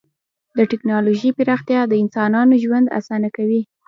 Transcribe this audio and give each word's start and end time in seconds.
د 0.57 0.59
ټکنالوژۍ 0.71 1.29
پراختیا 1.37 1.81
د 1.87 1.93
انسانانو 2.03 2.53
ژوند 2.63 2.87
اسانه 2.99 3.29
کوي. 3.37 3.61